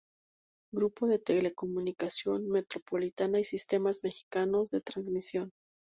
[0.73, 5.51] Grupo de Telecomunicación Metropolitana y Sistemas Mexicanos de Transmisión.